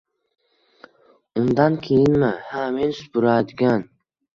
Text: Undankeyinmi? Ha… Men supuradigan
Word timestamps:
Undankeyinmi? 1.43 2.31
Ha… 2.51 2.61
Men 2.81 2.89
supuradigan 3.05 3.79